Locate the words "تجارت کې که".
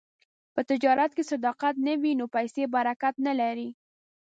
0.69-1.29